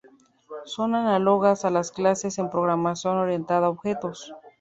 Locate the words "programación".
2.49-3.17